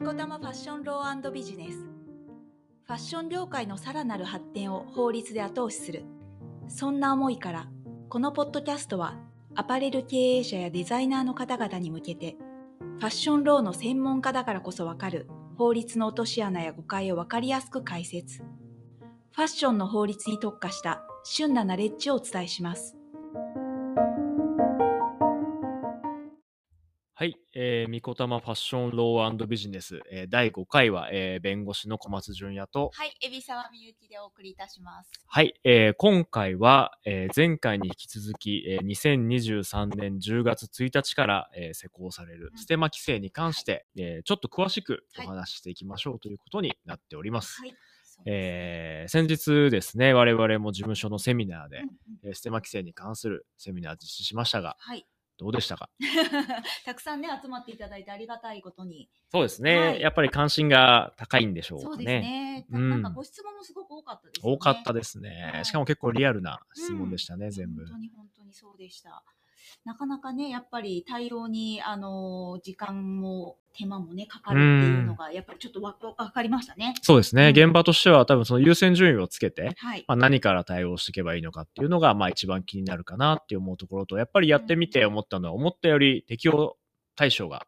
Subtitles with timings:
[0.00, 1.76] ニコタマファッションロービジネス。
[1.76, 6.04] ファッション業界のさらなる発展を法律で後押しする。
[6.68, 7.68] そんな思いから
[8.08, 9.18] このポッドキャストは
[9.54, 12.38] アパレル経営者やデザイナーの方々に向けて
[12.80, 18.38] ファッションローの専門家だからこそわかる法律の落とし穴や誤解をわかりやすく解説。
[18.38, 22.96] ファッションの法律に特化した旬なナレッジをお伝えします。
[27.20, 35.10] はい、えー、みこたまファッションロービジネス、えー、第5回は、えー、弁護士の小松淳也と、はい、海老沢みゆきでお送りいたします。
[35.26, 47.60] はい、えー、今回は、えー、前回に引き続き、えー、2023年10月1日から、えー、施行されるステマ規制に関して、うん、えー、ちょっと詳しくお話ししていきましょうということになっております。
[47.60, 47.74] はい
[48.24, 51.82] えー、先日ですね、我々も事務所のセミナーで、
[52.24, 55.06] うんうん、ステマ規制に関するセミナー実施しましたが、はい、
[55.40, 55.88] どうでしたか？
[56.84, 59.08] たくさんね、集まっていただいてありがたいことに。
[59.30, 59.78] そうですね。
[59.78, 61.88] はい、やっぱり関心が高いんでしょうかね。
[61.90, 62.66] そうですね。
[62.68, 64.52] なんかご質問もすごく多かったですね。
[64.52, 65.50] 多かったですね。
[65.54, 67.84] はい、しかも結構リアルな質問でしたね、うん、全部。
[67.86, 69.24] 本当に本当にそうでした。
[69.84, 76.94] なかなかね、やっぱり対応に、あの、時間も手間もね、かかるっていうのが、やっぱりちょっとわかりましたね。
[77.02, 77.52] そうですね。
[77.54, 86.76] うん、現場としては多分その優先順位をつけて、はい、まあ、何から対応していけばいいのかっていうのが、まあ一番気になるかなって思うところと、やっぱりやってみて思ったのは、思ったより適用
[87.16, 87.66] 対象が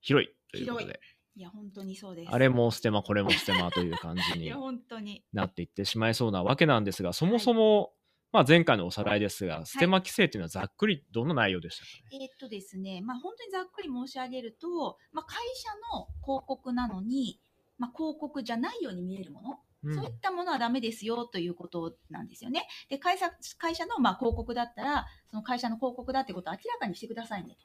[0.00, 1.00] 広いということで。
[1.34, 2.30] いや、本当にそうです。
[2.30, 4.52] あれもステマ、これもステマという感じに
[5.32, 7.94] なっていってしまいそうなわけなんですが、そもそも
[8.32, 12.18] まあ、前回のおさらいですが、ステマ規制というのはざっくりどんな内容でしたかね？
[12.22, 17.38] えー、っとですね、まあ、本当にざっくり申し上げると、まあ、会社の広告なのに、
[17.78, 19.58] まあ、広告じゃないように見えるもの。
[19.84, 22.68] うん、そういったものはダメですよということなんですよね。
[22.88, 27.56] で、会社会社のまあ広告だったら、その会社の広告だってことを明らかにしてくださいね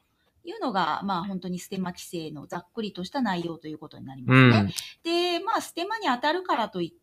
[0.42, 4.58] というのが、まあ本当にステマ規制のざっくりとした内容ということになりますね。
[4.58, 6.98] うん、で、まあステマに当たるからといって、、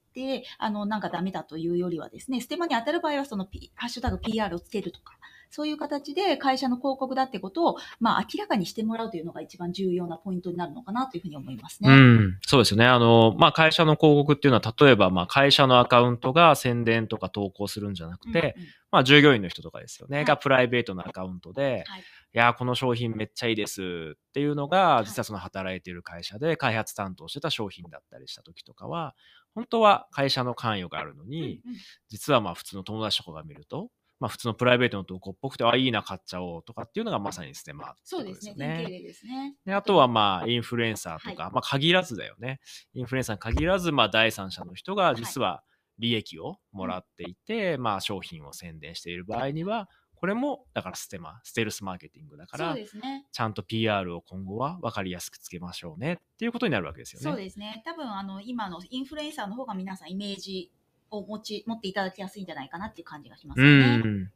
[0.57, 5.17] あの、なんかダメだというよりはですね、ステマに当たる場合はその、P、ハッシュタグ PR をつけるとか、
[5.55, 11.89] そういう形で会社の広告だってことを、まあ、明らかにしてもらうというのが一番重要なポイントになるのかなというふうに思いますね。
[11.89, 12.85] うん、そうですね。
[12.85, 29.15] あの、まあ、会社の広告っていうのは、例えば、まあ、会社のアカウントが宣伝とか投稿するんじゃなくて、うんうん、まあ、従業員の人とかですよね、はい、がプライベートなアカウントで、はい、いや、この商品めっちゃいいですっていうのが、実はその働いている会社で開発担当してた商品だったりした時とかは、
[29.55, 31.77] 本当は会社の関与があるのに、うんうん、
[32.09, 33.89] 実はまあ普通の友達とかが見ると、
[34.19, 38.55] まあ普通のプライベートの投稿っぽくて、あ、いいな、買っちゃおうとかっていうのがまさにステマ、ね、そうですね。
[38.57, 39.55] 典型例ですね。
[39.65, 42.59] で、あとはまあインフルエンサーとか、はい、まあ限らずだよね。
[42.93, 45.63] インフルエンサーに限らず、まあ第三者の人が実は
[45.99, 49.89] 利益をもらっていて、はい、まあ商品を宣伝している場合には、
[50.25, 52.87] これも、だからステマ、ステルスマーケティングだから、ね、
[53.31, 57.29] ちゃんと PR を今後は分かりやすくつけましょうねっていうことになるわけですよね。
[57.29, 57.83] そうですね。
[57.85, 60.71] 多分、あの、今のインフルエンサーの方が皆さんイメージ
[61.17, 64.01] を持ち、持っていただきやすいんじゃないかなっていう感じがしますね。
[64.03, 64.31] うん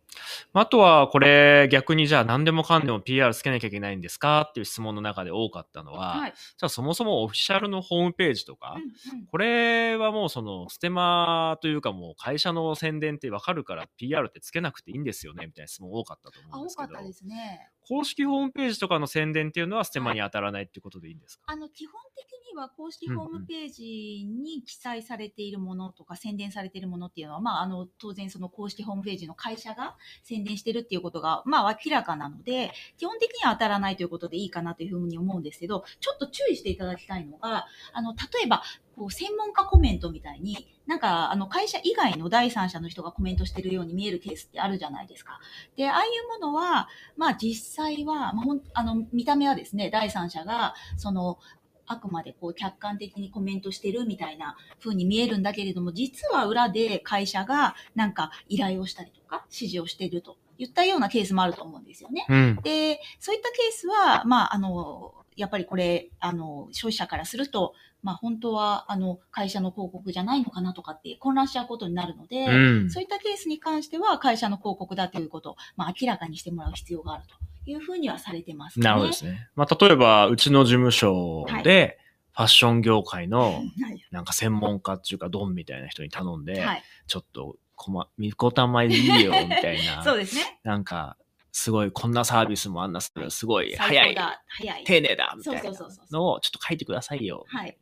[0.53, 16.87] あとは、これ、逆にじゃあ何でもかんでも PR つけなきゃいけないんですかっていう質問の中で多かったのは、はい、じゃあそもそもオフィシャルのホームページとか、うんうん、これはもうそのステマというかもう会社の宣伝ってわかるから PR ってつけなくていいんですよねみたいな質問多かったと思うんですけど。
[16.87, 17.69] 多かったですね。
[17.89, 38.61] 公式ホームページとかの宣伝っていうのはステマに当たらないっていうことでいいんですか、はい、あの基本的には公式ホームページに記載されているものとか、宣伝されているものっていうのは、まあ、あの当然その公式ホームページの会社が宣伝してるっていうことが、まあ、明らかなので基本的には当たらないということでいいかなというふうに思うんですけどちょっと注意していただきたいのがあの例えば
[38.99, 45.39] こう専門家コメントみたいに、なんかあの会社以外の第三者の人がコメントしてるように見えるケースってあるじゃないですか。
[45.77, 51.39] で、ああいうものは、まあ実際は、まあ、ほんあの見た目はですね、第三者がその
[51.87, 62.25] あくまでこう客観的にコメントしてるみたいな風に見えるんだけれども、実は裏で会社がなんか依頼をしたりとか指示をしてると言ったようなケースもあると思うんですよね。
[62.27, 77.35] うん、で、そういったケースは、まあ、あの、やっぱりこれ、あの、消費者からすると、まあ、本当は、あの、会社の広告じゃないのかなとかって混乱しちゃうことになるので、うん、そういったケースに関しては、会社の広告だということを、まあ、明らかにしてもらう必要があると
[77.69, 79.49] いうふうにはされてます、ね、なるほどですね。
[79.55, 81.99] まあ、例えば、うちの事務所で、
[82.33, 83.63] ファッション業界の、
[84.11, 90.03] なんか専門家っていうか、ドンみたいな人に頼んで、はい、ちょっと、こま、みこたまいいよ、みたいな。
[90.03, 90.59] そうですね。
[90.63, 91.17] なんか、
[91.51, 93.11] すごい、こんなサービスもあんなす
[93.45, 94.15] ごい、早い、
[94.47, 95.71] 早い、丁寧だ、みたいな
[96.11, 97.77] のをちょっと書いてくださいよ、みたい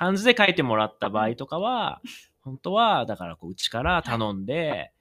[0.00, 2.00] な感じで書いてもらった場合とかは、
[2.42, 4.92] 本当は、だからこう、うちから頼んで、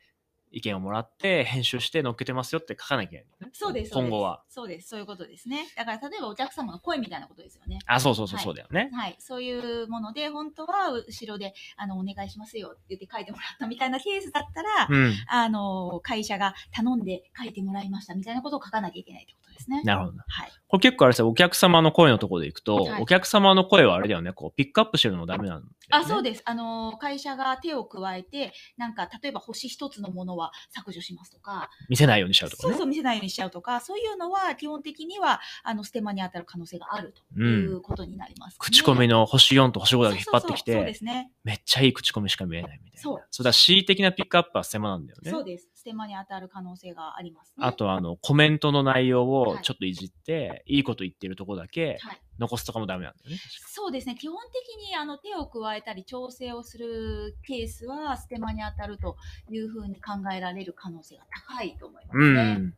[0.51, 3.93] 意見をもらって編集して載っけてますよって書かなきゃいけない、ね、そうです。
[3.93, 4.43] 今後は。
[4.49, 4.89] そうです。
[4.89, 5.67] そういうことですね。
[5.75, 7.79] だから例えばお客様の声みたいなことですよね。
[7.85, 9.07] あ、そうそうそうそうだよね、はい。
[9.07, 9.15] はい。
[9.19, 19.81] そういうもので、本当は後ろで、あの、お願いしますよって言って書いてもらったみたいなケースだったら、うん、あの、会社が頼んで書いてもらいましたみたいなことを書かなきゃいけないってことですね。
[19.83, 20.17] なるほど。
[20.27, 20.51] はい。
[20.67, 26.41] これ結構あれですよ、お客様の声のところでいくと、はい、お客様の声はあれだよね、こう、ピックアップしてるのダメなんだ、ね、あ、そうです。
[26.45, 31.69] あの、会社が手を加えて、なんか、例えば星一つのものは削除しますとか。
[31.89, 41.31] 見せないようにしちゃうとか、ね、そうそう、見せないようにしちゃうとか、そういうのは基本的には、あの、ステマに当たる可能性があるということになります、ねうん、口コミの星4と星5だけ引っ張ってきて、そうですね。
[41.43, 43.01] めっちゃいい口コミしか見えないみたいな。
[43.01, 43.23] そう。
[43.29, 45.31] そうだ、恣意的なピックアップはステマなんだよね。
[45.31, 45.69] そうです。
[45.73, 51.97] ステマに当たる可能性があります、ね、あと、あの、コメントの内容をちょっといじって、はい、いいこと言ってるとこだけ、
[52.39, 53.37] 残すとかもダメなんだよね。
[53.67, 54.15] そうですね。
[54.15, 59.17] 基本的にあの手を加えたり調整をするケースはステマに当たると
[59.49, 62.55] いうふうに考えられる可能性が高いと思いますね。
[62.57, 62.73] うん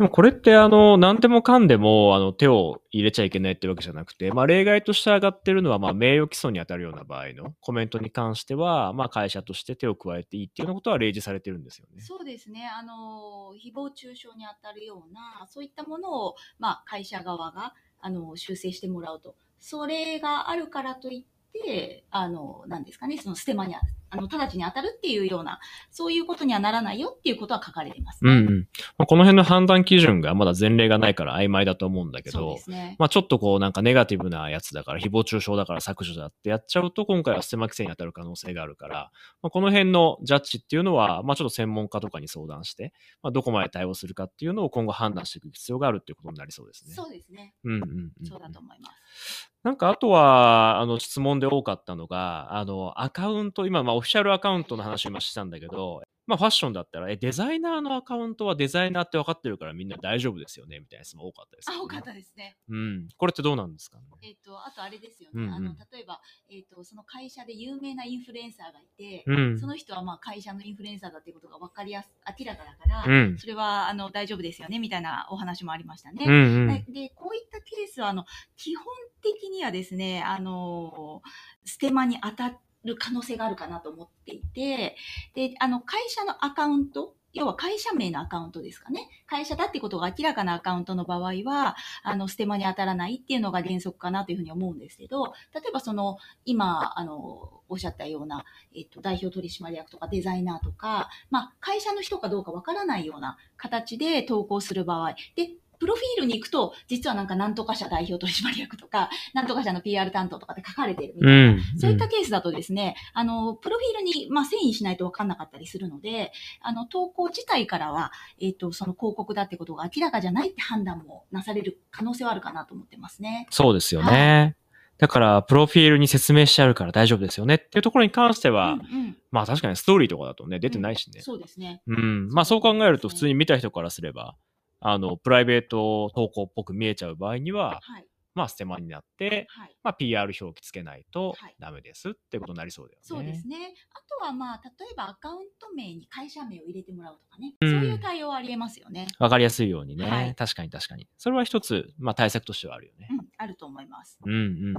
[0.00, 12.00] でもこれってあの、何でもかんでもあの手を入れちゃいけないってわけじゃなくて、まあ例外として上がってるのはまあ名誉毀損に当たるような場合のコメントに関しては、まあ会社として手を加えていいっていうようなことは例示されてるんですよね。
[12.00, 12.66] そうですね。
[12.66, 19.34] あの、誹謗中傷に当たるような、そういったものを、まあ会社側が、あの、修正してもらうと。
[19.58, 23.74] それがあるからといって、あの、何ですかね、そのステマに
[24.10, 25.60] あの、直ちに当たるっていうような、
[25.90, 28.68] そういうことにはならないよっていうことは書かれてます、ね、うん、うん。
[28.98, 39.10] まあ、この辺の判断基準がまだ前例がないから曖昧だと思うんだけど、ね、まあちょっとこうなんかネガティブなやつだから、誹謗中傷だから削除だってやっちゃうと、今回はステマ規制に当たる可能性があるから、
[39.42, 42.92] まあ、この辺のジャッジっていうのは、まあちょっと専門家とかに相談して、
[43.22, 46.94] まあどこまで対応するかっていうのを今後判断していく必要があるっていうことになりそうですね。
[46.94, 47.54] そうですね。
[47.64, 49.50] うんうん、うん、そうだと思います。
[49.62, 60.78] なんかあとは、あの質問で多かったのが、あのアカウント、今、まあオフィシャルアカウントの話今したんだけど、まあファッションだったら、え、デザイナーのアカウントはデザイナーって分かってるからみんな大丈夫ですよね？
[60.80, 62.56] みたいな質問多かったです、ね、あ、多かったですね。
[62.70, 63.08] うん。
[63.18, 65.42] これってどうなんですか、ね、えっ、と、あとあれですよね。
[65.42, 72.08] うんうん、あの、例えば、えっ、ー、と、その会社で有名なインフルエンサーがいて、うん、その人はまあ会社のインフルエンサーだっていうことが分かりやす、
[72.38, 74.78] 明らかだから、うん、それはあの大丈夫ですよね？
[74.78, 76.24] みたいなお話もありましたね。
[76.26, 76.36] うんう
[76.66, 78.24] ん、で、こういったケースは、あの、
[78.56, 78.86] 基本
[79.20, 81.22] 的にはですね、あの、
[81.64, 84.96] ステマに当たる可能性があるかなと思っていて、
[85.34, 89.08] で、あの、会社のアカウント、要は会社名のアカウントですかね。
[89.26, 98.44] 会社だってことが明らかなアカウントの場合は、あの、ステマに当たらないっていうのが原則かなというふうに思うんですけど、例えばその、今、あの、おっしゃったような、
[98.74, 105.50] えっと、代表取締役とかデザイナーとか、まあ、会社の人かどうかわからないような形で投稿する場合、で、
[105.80, 123.46] プロフィールに行くと、実はなんかなんとか社代表取締役とか、 なんとか社の PR 担当とかって書かれてるみたいな、うん、そういったケースだとですね、あの、プロフィールに、まあ、遷移しないとわかんなかったりするので、あの、投稿自体からは、えっ、ー、と、その広告だってことが明らかじゃないって判断もなされる可能性はあるかなと思ってますね。
[123.50, 124.06] そうですよね。
[124.06, 124.60] はい
[125.00, 131.12] だから、プロフィールに説明してあるから大丈夫ですよねっていうところに関しては、うんうん、まあ確かにストーリーとかだとね、出てないしね。
[131.16, 131.80] うん、そうですね。
[131.86, 132.28] うん。
[132.28, 134.36] まあそう考えると普通に見た人からすれば、
[134.80, 143.02] あの、プライベート投稿っぽく見えちゃう場合には、はい、まあ、ステマになって、はい、まあ、PR 表記つけないとダメですってことになりそうだよね。
[143.02, 143.74] そうですね。
[143.92, 149.08] あとは、まあ、例えばアカウント名に会社名を入れてもらうとかね、うん、そういう対応はありえますよね。
[149.18, 151.08] わかりやすいようにね、はい、確かに確かに。
[151.18, 153.08] それは一つ、まあ、対策としてはあるよね。
[153.10, 154.18] うん、あると思います。
[154.24, 154.74] うんうん。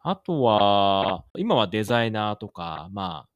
[0.00, 3.29] あとは、今はデザイナーとか、まあ、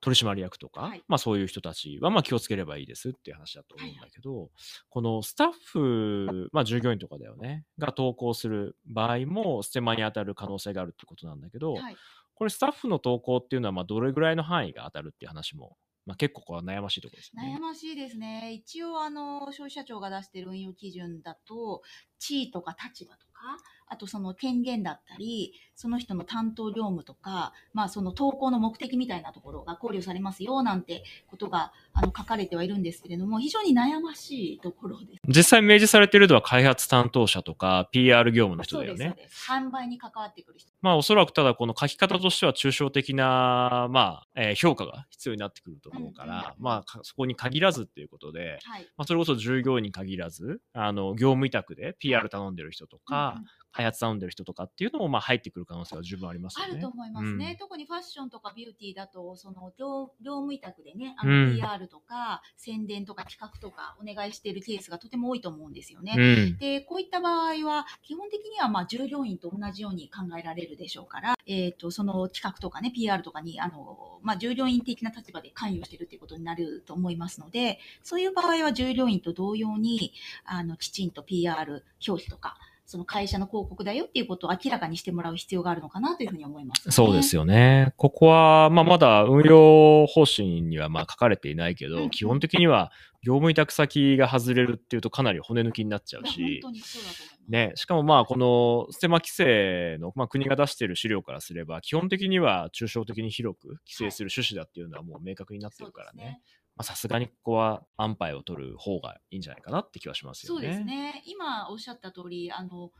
[0.00, 4.50] 取締役とか、はい、まあそういう人たちはまあ気をつければいいですっていう話だと思うんだけど、はいはい、
[4.90, 11.96] このスタッフ、まあ従業員とかだよね、が投稿する場合もステマに当たる可能性があるってことなんだけど、はい、
[12.34, 15.76] これスタッフの投稿っていうのはまあどれぐらいの範囲が当たるっていう話も
[16.08, 17.54] まあ、結構これは悩ましいところですね。
[17.54, 18.54] 悩ましいですね。
[18.54, 21.82] 一応、あの、消費者庁が出している運用基準だと、
[22.18, 23.58] 地位とか立場とか、
[23.90, 35.20] あとその権限だったり、その人の担当業務とか、まあその投稿の目的みたいなところが考慮されますよなんてことがあの書かれてはいるんですけれども、非常に悩ましいところです。
[35.26, 39.16] 実際明示されているのは開発担当者とか PR 業務の人だよね。
[39.48, 40.70] 販売に関わってくる人。
[40.82, 56.72] まあおそらくただこの書き方としては抽象的な、まあ、えー、評価が必要になってくると思うから、うん、まあそこに限らずっていうことで、はい、まあそれこそ従業員に限らず、あの業務委託で PR PR 頼んでる人とか、開発頼んでる人とかっていうのもまあ入ってくる可能性は十分ありますよね。
[56.72, 66.14] あると思いますね、うん特にファッションとかビューティーだとその業業務委託でねあのうん PR とか宣伝とか企画とかお願いしているケースがとても多いと思うんですよね。
[66.16, 66.20] う
[66.54, 66.58] ん。
[66.58, 80.12] でこういった場合は基本的にはまあ従業員と同じように考えられるでしょうから、えー、とその企画とかね PR とかにあの、まあ、従業員的な立場で関与しているということになると思いますのでそういう場合は従業員と同様に
[80.44, 82.56] あのきちんと PR 表紙とか
[82.88, 87.92] その会社の広告だよっていうことを明らかにしてもらう必要があるのかなというふうに思います、そうですよね。
[87.98, 92.90] ここは、まあ、まだ運用方針にはまあ書かれていないけど、うんうん基本的には
[93.22, 97.50] 業務委託先が外れるっていうとかなり骨抜きになっちゃうし、う。
[97.50, 110.66] ね、しかもまあこのステマ規制の、まあ、国が出している資料からすれば基本的には抽象的に広く規制する趣旨だっていうのはもう明確になってるからねそうですねまあさすがにここは安牌を取る方がいいんじゃないかなって気はしますよね。
[110.66, 111.22] そうですね。
[111.26, 112.90] 今おっしゃった通り、あの、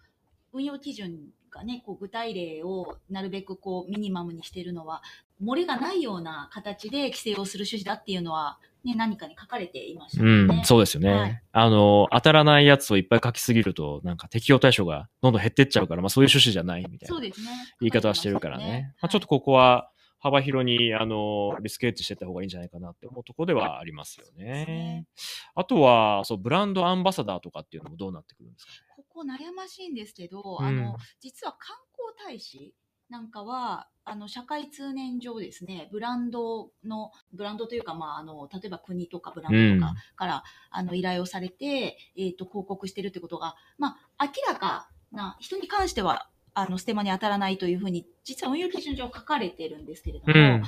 [0.52, 5.02] 運用基準がね、こう具体例をなるべくこうミニマムにしているのは、
[5.42, 10.30] 漏れがないような形で規制をする趣旨だっていうのは、ね、何かに書かれていましたね。
[10.60, 17.20] ん、そうですよね、はいあの、当たらないやつをいっぱい書きすぎると、なんか適用対象がどんどん減ってっちゃうから、まあそういう趣旨じゃないみたいな。
[17.20, 18.64] 言い方はしてるからね。
[18.64, 24.44] 書いてまあ、ちょっとここは幅広に、あの、リスクヘッジしてった方がいいんじゃないかなって思うところではありますよね。
[24.66, 25.06] ね。
[25.54, 28.78] あとは、そう、ブランドアンバサダーとかっていうのもどうなってくるんですかね？
[28.96, 30.66] ここ悩ましいんですけど、うん。
[30.66, 32.74] あの、実は観光大使
[33.08, 50.38] なんかは、あの、社会通念上ですね、ブランドの、ブランドというか、まあ、あの、例えば国とかブランドとかから、あの、依頼をされて、えっ、と、広告してるってことが、まあ、明らかな人に関しては、あの、ステマに当たらないというふうに、実は運用基準上書かれてるんですけれども、うん。
[50.38, 50.66] アンバ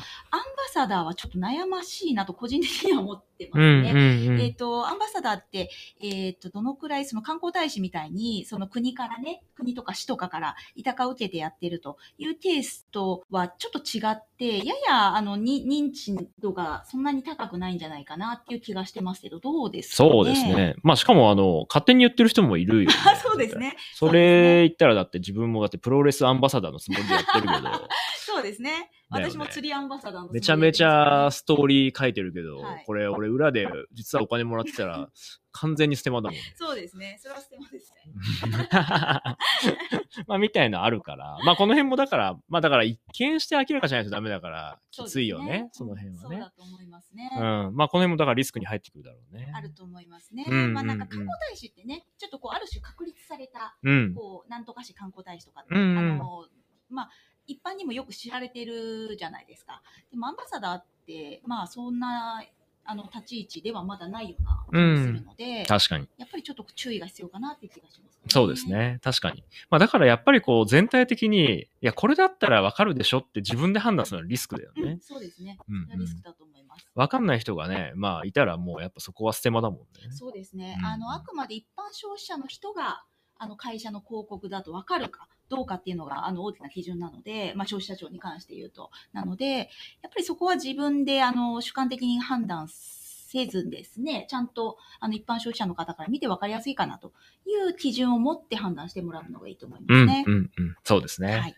[0.72, 3.82] サダーはちょっと悩ましいなと個人的には思ってますうん。
[3.82, 3.90] ね。
[3.90, 3.98] うん。
[3.98, 5.68] うんえっ、と、アンバサダーって、
[6.02, 20.10] えっ、と、どのくらい、その観光大使みたいに、その国からね、国とか市とかから委託を受けてやってるというケースとはちょっと違って、やや、あの、に認知度がそんなに高くないんじゃないかなっていう気がしてますけど、どうですかね？
[20.10, 20.44] そうです。
[20.44, 20.76] ね。
[20.82, 23.58] まあ、しかも、あの、勝手に言ってる人もいるよ、ね そうです。
[23.58, 23.76] ね。
[23.94, 28.90] それ言ったら、だって自分もだってプロレスアンバサダーのつもりでやってるけど、 そうですね。
[29.10, 35.08] 私も釣りアンバサダーのつもりでめちゃめちゃストーリー書いてるけど、はいこれ俺裏で実はお金もらってたら
[35.52, 36.40] 完全にステマだもんね。
[36.54, 37.18] そうですね。
[37.20, 38.12] それはステマですね。
[40.26, 46.50] まあみたいのあるから、まあこの辺もだから、まあだから一見して明らかじゃないとダメだから、きついよね、その辺はねそうだ。
[46.52, 47.30] と思いますね。
[47.34, 47.74] うん。
[47.74, 49.50] まあこの辺もだからリスクに入ってくるだろうね。
[49.54, 50.44] あると思いますね。
[50.46, 54.14] うんうんうんまあなんか観光大使ってね、ちょっとこうある種確立された、うん。
[54.14, 56.48] こう、なんとか市観光大使とかうんうんあの、
[56.90, 57.10] まあ、
[57.50, 59.82] 一般にもよく知られてるじゃないですか。
[60.10, 62.44] でもアンバサダーって、まあそんな、
[62.84, 66.08] あの、立ち位置ではまだないような気がするので、確かに。
[66.16, 68.22] やっぱりちょっと注意が必要かなって気がします、ね。
[68.28, 68.68] そうです。
[68.68, 69.00] ね。
[69.02, 69.42] 確かに。
[69.68, 75.00] まあだからやっぱりこう全体的に、いや、これだったらわかるでしょって自分で判断するのはリスクだよねうん。
[75.00, 75.58] そうですね。
[75.68, 76.86] うん、それはリスクだと思います。
[76.94, 79.86] わかんない人がね、まあいたらもうやっぱそこはステマだもんね。
[80.10, 80.76] そうですね。
[80.78, 83.02] うんあの、あくまで一般消費者の人が、
[83.38, 88.90] あの、会社の広告だと分かるかどうかっていうのが、あの、大きな基準なので、まあ、消費者庁に関して言うと。
[89.12, 89.66] なので、やっ
[90.04, 97.12] ぱりそこは自分で、あの、主観的に判断せずですね、ちゃんと、あの、一般消費者の方から見て分かりやすいかなと
[97.46, 100.24] いう基準を持って判断してもらうのがいいと思いまうん、すね。
[100.26, 100.50] うん、うん。
[100.84, 101.36] そうですね。
[101.36, 101.56] はい。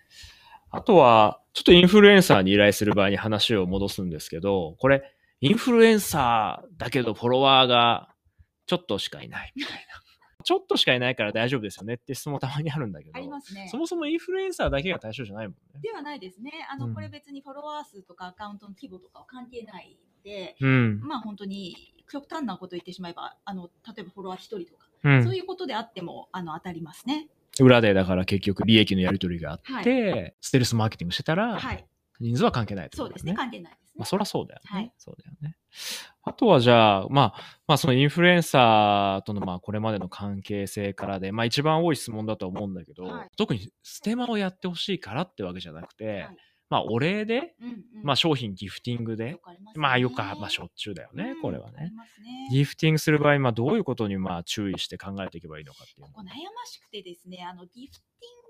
[0.70, 5.02] あとは、ちょっとインフルエンサーに依頼する場合に話を戻すんですけど、これ、
[5.42, 8.08] インフルエンサーだけどフォロワーが
[8.66, 9.78] ちょっとしかいないみたいな。
[10.42, 13.76] ちょっとしかいないから大丈夫ですよねって質問たまにあるんだけどあ、りますねそ。
[13.76, 15.80] もそもインフルエンサーだけが対象じゃないもんね。
[15.82, 16.52] ではないですね。
[16.70, 21.00] あの、うんこれ別にフォロワー数とかアカウントの規模とかは関係ないので、うん。
[21.00, 27.28] まあ本当に極端なこと言ってしまえば、あの、例えばフォロワー1人とか、うんそういうことであっても、あの、当たりますね。
[27.60, 31.86] 裏でだから結局利益のやり取りがあって、はステルスマーケティングしてたら、はい。
[32.20, 33.34] 人数は関係ないってことだよそうですね。
[33.34, 33.98] 関係ないですね。
[33.98, 34.70] まあ、そりゃそうだよね。
[34.70, 35.56] はいそうだよね。
[36.24, 46.36] あとはじゃあ、まあ、まあ、そのインフルエンサーとの、まあ、これまでの関係性からで、まあ、一番多い質問だと思うんだけど、はい特にステマをやってほしいからってわけじゃなくて、はい
[46.72, 51.82] まあ、お礼で、うんうんまあ、商品ギフティングでありままあ、よく、まあ、しょっちゅうだよね、うんこれはね。
[51.82, 51.92] ね
[52.50, 58.41] ギフティングする場合、まあ、どういうことに、まあ、注意して考えていけばいいのかっていうのここ悩ましくてですね、あの、ギフティング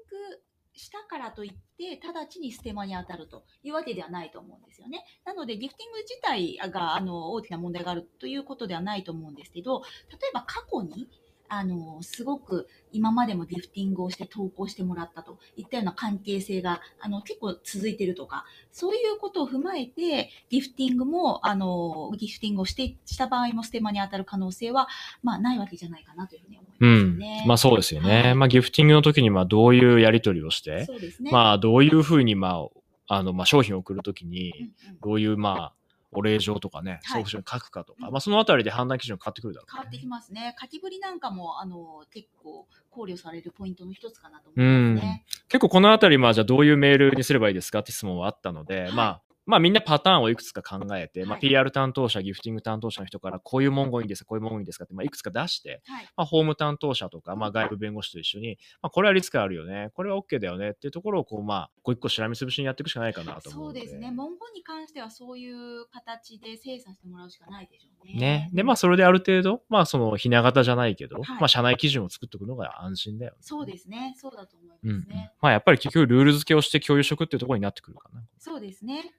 [0.75, 5.05] したからといって、直ちにステマに当たるというわけではないと思うんですよね。
[5.25, 11.09] なので、ギフティング自体が、あの、大きな問題があるということではないと思うんですけど、例えば過去に、
[11.55, 24.89] あの、すごく今までもギフティングをして投稿してもらったといったような関係性が、あの、結構続いてるとか、そういうことを踏まえて、ギフティングも、あの、ギフティングをして、した場合もステマに当たる可能性は、
[25.23, 26.59] まあ、ないわけじゃないかなというふうに。
[26.83, 27.19] うん。
[27.47, 28.23] まあそうですよね。
[28.23, 30.87] はいまあギフティングの時にまあどういうやり取りをして。
[31.31, 32.67] まあどういうふうにま
[33.09, 34.53] あ、あの、まあ商品を送るときに、
[35.01, 35.75] どういうまあ、
[36.15, 39.71] お礼状とかね、はい送付書に書くかとか、うんまあそのあたりで判断基準が変わってくるだろう、ね。
[39.73, 40.57] 変わってきますね。
[40.61, 45.25] 書きぶりなんかも、あの、結構考慮されるポイントの一つかなと思いますね。
[45.49, 56.05] 結構このあたり、まあじゃあどういうメールにすればいいですかって質問はあったので、はいまあ、まあみんなパターンをいくつか考えて、まあはい PR 担当者、ギフティング担当者の人からこういう文言いいんですか、こういう文言いいんですかって、まあいくつか出して、はい。
[56.17, 63.51] まあ法務担当者とか、まあ外部弁護士と一緒に、まあこれはリスクあるよね、これは OK だよねっていうところをこう、まあ、一個一個しらみつぶしにやっていくしかないかなと。
[63.51, 64.11] そうですね。
[64.13, 68.15] 文言に関してはそういう形で精査してもらうしかないでしょうね。
[68.15, 68.51] ね。
[68.53, 73.39] で、まあそれである程度、まあそのひな形じゃないけど、はいまあ社内基準を作っておくのが安心だよね。
[73.41, 74.15] そうですね。
[74.17, 75.33] そうだと思いうんうんますね。
[75.41, 78.23] まあやっぱり結局ルール付けをして共有職っていうところになってくるかな。
[78.39, 79.13] そうですね。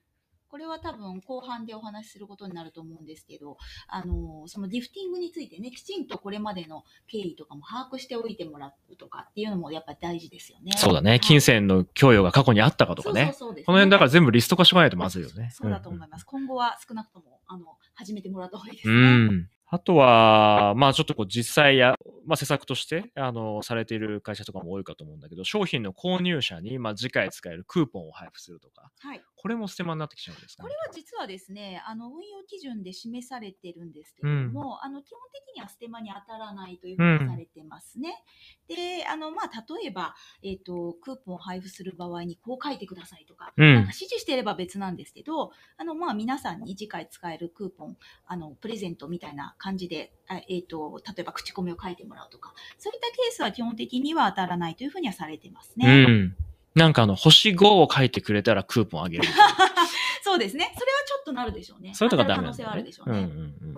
[0.54, 3.58] これは多分後半でお話しすることになると思うんですけど、
[3.88, 10.74] あの、そのギフティングについてね、きちんとこれまでの経緯とかも把握しておいてもらうとかっていうのもやっぱり大事ですよね。
[10.78, 11.10] そうだね。
[11.10, 13.26] はい金銭の供与が過去にあったかとかね。
[13.26, 15.50] そうそうそうねこの辺だから全部リスト化しておかないとまずいよね。
[15.52, 16.24] そうだと思います。
[16.24, 19.36] 今後は少なくとも、あの、始めてもらった方がいいですうね。
[19.38, 19.50] ん。
[19.74, 21.96] あとは、まあちょっとこう実際や、
[22.28, 29.22] まあ施策として、あの、されている会社とかも多いかと思うんだけど、商品の購入者に、まあ次回使えるクーポンを配布するとか、はい。
[29.44, 38.24] これもステマになってきちゃうんですか、これは実はですね、あの運用基準で示されてるんですけれども、あの基本的にはステマに当たらないというふうにされてますね。
[38.70, 56.32] で、あのまあ例えばえっ、とクーポンを配布する場合にこう書いてくださいとか、うんなんか指示していれば別なんですけど、あのまあ皆さんに次回使えるクーポンあのプレゼントみたいな感じで、あえっ、と例えば口コミを書いてもらうとか、そういったケースは基本的には当たらないというふうにはされてますね。
[56.76, 56.82] うん。
[56.82, 59.24] なんかあの、星5を書いてくれたらクーポンあげる。
[60.24, 60.66] そうですね。
[60.78, 61.94] それはちょっとなるでしょうね。
[61.94, 63.20] そういうとこがダメ当たる可能性はあるでしょうね。
[63.20, 63.40] うんうんう
[63.74, 63.78] ん。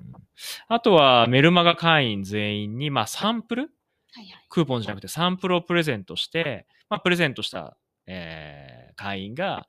[0.68, 3.62] あとは、メルマガ会員全員に、まあ、サンプル？
[3.64, 4.46] はいはい。
[4.50, 9.68] クーポンじゃなくてサンプルをプレゼントして、まあ、プレゼントした、えー会員が、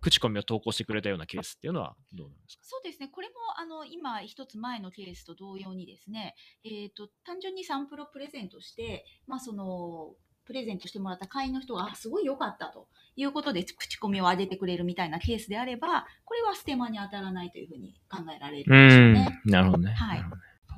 [0.00, 2.64] 口コミを投稿してくれたようなケースっていうのはどうなんですか？
[2.64, 3.06] そうですね。
[3.08, 12.86] これも、あの、今、一つ前のケースと同様にですね、えっ、と、単純にサンプルをプレゼントして、まあ、その、プレゼントしてもらった会員の人が、あ、すごい良かったと
[13.16, 19.40] いうことで、口コミを上げてくれるみたいなケースであれば、これはステマに当たらないというふうに考えられるでしょうね。
[19.44, 19.92] なるほどね。
[19.92, 20.24] はい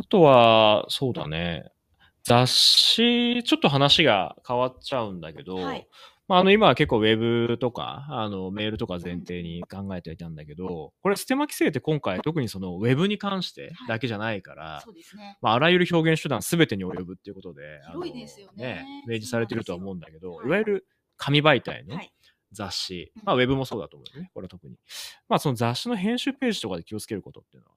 [0.00, 1.72] あとは、そうだね。
[2.22, 5.88] 雑誌、ちょっと話が変わっちゃうんだけど、はい
[6.28, 7.16] まあ、あの、今は結構ウェ
[7.48, 15.38] ブとか、あの、メールとか前提に考えてはいたんだけど、これ、ステマ規制って今回、特にそのウェブに関してだけじゃないから、そうですね。
[15.40, 22.12] まあ、あらゆる表現手段すべてに及ぶっていうことで、広いですよね明示されてるとは思うんだけど、いわゆる紙媒体のはい。
[22.50, 24.78] 雑誌、うんまあ、ウェブもそうだと思うよね、これは特に。
[25.28, 27.74] まあ、その雑誌の編集ページとかで気をつけることっていうのは？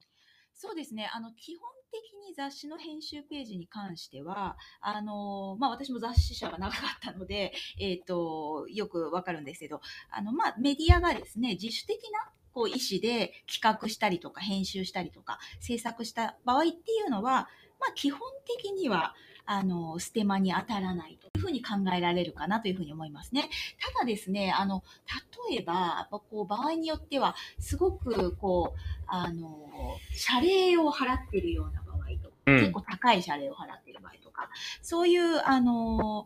[0.53, 1.09] そうですね。
[1.13, 17.49] あの、基本的に雑誌の編集ページに関しては、あの、まあ、私も雑誌社が長かったので、 えっ、と、よくわかるんですけど、あの、まあ、メディアがですね、自主的な、こう、意思で企画したりとか、編集したりとか、制作した場合っていうのは、
[17.79, 23.49] まあ、基本的には、あの、ステマに当たらないというふうに考えられるかなというふうに思いますね。
[23.93, 24.83] ただですね、あの、
[25.49, 29.69] 例えば、こう、場合によっては、すごく、こう、あの、
[30.15, 34.49] 謝礼を払ってるような場合とか、うん結構高い謝礼を払ってる場合とか、
[34.81, 36.25] そういう、あの、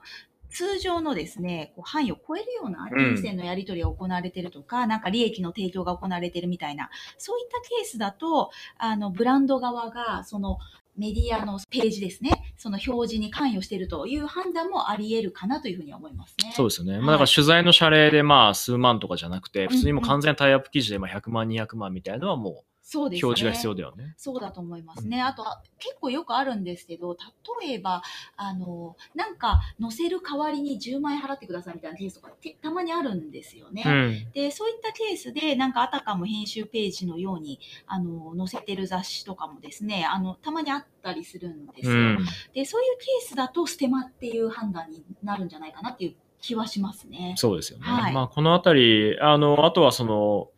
[0.56, 10.60] 通常のですね、こう範囲を超えるような金銭のやり取りが行われてるとか、なんか利益の提供が行われてるみたいな、そういったケースだと、あの、ブランド側が、その、
[10.98, 16.54] メディアのページですね、その表示に関与しているという判断もあり得るかなというふうに思いますね。
[16.56, 16.94] そうですよね。
[16.94, 23.22] はいまあ、だから取材の謝礼でまあ数万とかじゃなくて、普通にも完全タイアップ記事でまあ100万、200万みたいなのはもそうですね。
[23.24, 24.14] う表示が必要だよね。
[24.16, 25.20] そうだと思いますうんね。
[25.20, 27.18] あとは、結構よくあるんですけど、
[27.60, 28.04] 例えば、
[28.38, 33.84] あの、なんか、載せる代わりに10万円払ってくださいみたいなケースとかってたまにあるんですよね。
[33.84, 34.32] うん。
[34.34, 41.96] で、そういったケースで、なんかあたかも編集ページのように、あの、載せてる雑誌とかもですね、あの、たまにあったりするんですよ。
[41.96, 42.26] うん。
[42.54, 47.34] で、そういうケースだと、ステマっていう判断になるんじゃないかなっていう気はしますね。
[47.36, 47.88] そうですよね。
[47.88, 50.50] はいまあ、このあたり、あの、あとはその、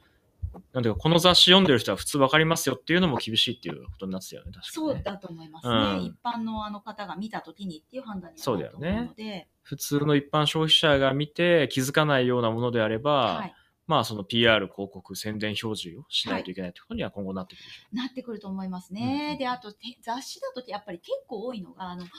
[0.73, 4.93] なんていうか、この雑誌読んでる人は普通わかりますよっていうのも厳しいっていうことになってたよね、確かに、ね。
[4.93, 5.73] そうだと思いますね。
[5.73, 13.55] うん一般のあの方が見たときにっていう判断になると思うので、普通の一般消費者が見て気づかないようなものであれば、はい。
[13.87, 19.29] まあその PR 広告宣伝表示をしないといけないということには今後なってくるでしょう、なってくると思いますね。
[19.31, 22.09] うんで、あとて雑誌だとやっぱり結構多いのが、あの、サン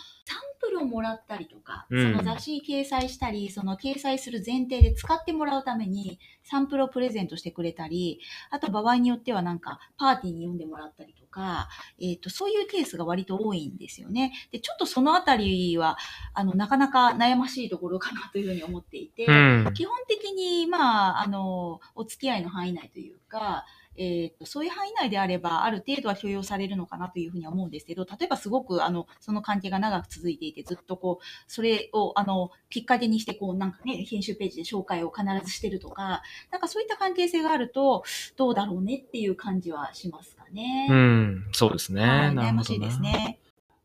[0.60, 11.68] プルをもらったりとか、うんその雑誌に掲載したり、その掲載する前提で使ってもらうために、サンプルをプレゼントしてくれたり、あと場合によってはなんか、パーティーに呼んでもらったりとか、
[12.00, 14.32] えっ、と、そういうケースが割と多いんですよね。
[14.50, 15.98] で、ちょっとそのあたりは、
[16.34, 21.57] あの、なかなか悩ましいところかなというふうに思っていて、うん基本的に、まあ、あの、
[21.94, 23.64] お付き合いの範囲内というか、
[23.96, 38.04] えーとそういう範囲内であれば、ある程度は許容されるのかなというふうには思うんですけど、例えばすごく、あの、その関係が長く続いていて、ずっとこう、それを、あの、きっかけにして、こう、なんかね、編集ページで紹介を必ずしてるとか、なんかそういった関係性があると、
[38.36, 40.86] どうだろうねっていう感じはしますかね。
[40.90, 42.02] うん、そうですね。
[42.02, 43.40] はい、悩ましいですね。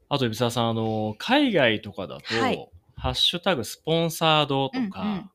[0.10, 5.30] あと、海沢さん、あの、海外とかだと、はいハッシュタグスポンサードとか、うんうん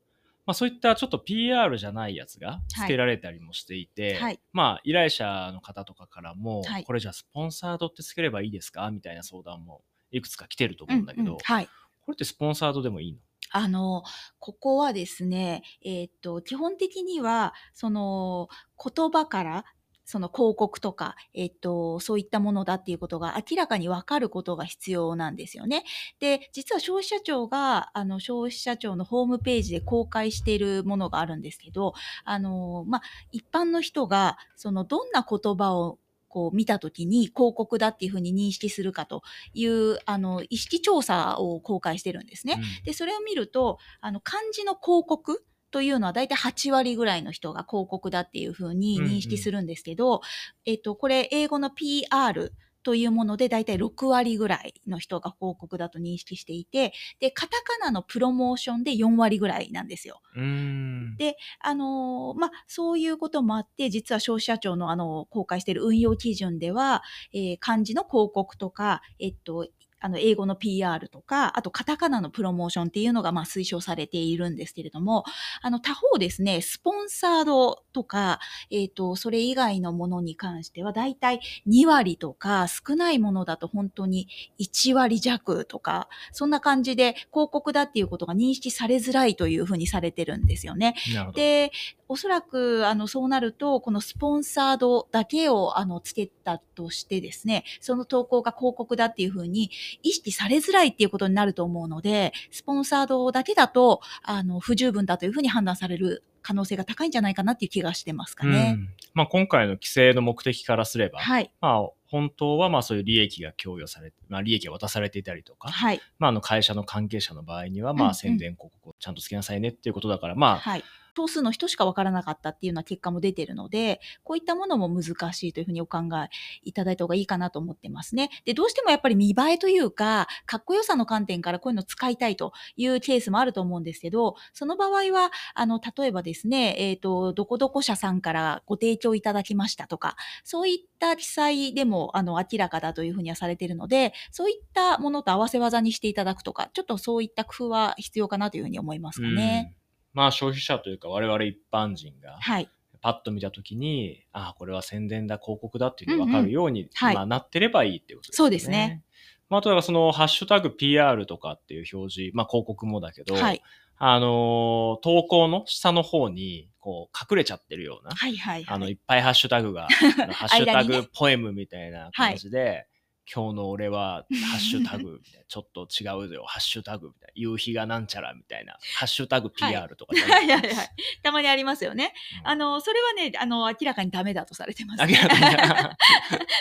[0.48, 4.40] まあそういったちょっと PR じゃないやつが付けられたりもしていて、はい。
[4.54, 6.84] まあ依頼者の方とかからも、はい。
[6.84, 8.90] これじゃあスポンサードって付ければいいですか？
[8.90, 11.38] みたいな相談もいくつか来てると思うんだけど、うんうん。
[11.44, 11.66] はい。
[12.00, 13.18] これってスポンサードでもいいの？
[13.50, 14.02] あの、
[14.38, 19.64] ここはですね、えーっと、基本的には、その、言葉から、
[20.08, 25.84] その広告とか、えーっと、そういったものだっていうことが明らかにわかることが必要なんですよね。
[26.18, 31.92] で、実は消費者庁が、あの、消費者庁のホームページで公開しているものがあるんですけど、
[32.24, 42.54] あの、まあ、一般の人が、その、どんな言葉をこう見たときに広告だっていうふうに認識するかという、あの、意識調査を公開してるんですね。
[42.84, 50.20] で、それを見ると、あの、漢字の広告というのは大体8割ぐらいの人が広告だっていうふうに認識するんですけど、
[50.64, 52.52] えっと、これ英語の PR
[52.82, 60.22] というもので大体6割ぐらいの人が広告だと認識していて、で、カタカナのプロモーションで4割ぐらいなんですよ。
[60.34, 60.44] うん。
[60.44, 67.02] うんであのーまあ、そういうこともあって、実は消費者庁のあの、公開している運用基準では、
[67.32, 69.66] えー漢字の広告とか、えっと、
[70.00, 75.24] あの、英語の PR とか、あとカタカナのプロモーションっていうのが、まあ、推奨されているんですけれども、
[75.62, 78.38] あの、他方ですね、スポンサードとか、
[78.70, 84.28] えっ、と、それ以外のものに関しては、だいたい2割とか、少ないものだと本当に
[84.60, 90.94] 1割弱とか、そんな感じで広告だっていうことが認識されづらいというふうにされてるんですよね。
[91.32, 91.72] で、
[92.08, 99.70] おそらく、あの、そうなると、このスポンサードだけを、あの、つけたとしてですね、その投稿が広告だっていうふうに
[100.02, 108.76] 意識されづらいっていうことになると思うので、スポンサードだけだと、あの、不十分だというふうに判断される可能性が高いんじゃないかなっていう気がしてますかね。
[108.78, 111.50] うんまあ、今回の規制の目的からすれば、はい。
[111.60, 116.00] まあ、本当はまあそういう利益が供与されて、まあ、利益が渡されていたりとか、はい。
[116.18, 120.84] まあ、あの会社の関係者の場合には、まあ宣伝広告をちゃんとつけなさいねっていうことだから、まあ、はい。
[121.18, 126.28] 頭数の人しかわからなかったっていうような結果も出てるので、こういったものも難しいというふうにお考え
[126.62, 128.30] いただいた方がいいかなと思ってますね。
[128.44, 149.74] で、どうしてもやっぱり見栄えというか、かっこよさの観点からこういうのを使いたいというケースもあると思うんですけど、その場合は、あの、例えばですね、えっ、と、どこどこ社さんからご提供いただきましたとか、そういった記載でも、あの、明らかだというふうにはされているので、そういったものと合わせ技にしていただくとか、ちょっとそういった工夫は必要かなというふうに思いますかね。
[150.14, 152.68] うんまあ消費者というか我々一般人がはい。
[153.00, 158.36] パッと見たときに、ああ、これは宣伝だ、広告だっていうのが分かるように、はいまあ、なってればいいっていうことですね。
[158.36, 159.04] そうですね。
[159.48, 163.62] まあ、あとはそのハッシュタグ PR とかっていう表示、まあ広告もだけど、はい。
[164.00, 168.74] あのー投稿の下の方に、こう、隠れちゃってるような、はいはいはい。
[168.74, 169.86] あの、いっぱいハッシュタグが、
[170.32, 172.86] ハッシュタグポエムみたいな感じで、
[173.32, 180.48] 今日の俺はハッシュタグみたいな、ちょっと違うよ、ハッシュタグみたいな、夕日がなんちゃらみたいな、ハッシュタグ PR とかじゃない。
[180.48, 180.60] はい。
[180.60, 180.74] はい。
[180.74, 180.88] はい。
[181.22, 182.12] たまにありますよね。
[182.42, 185.96] うんあの、それはね、あの、明らかにダメだとされてます、ね明らかに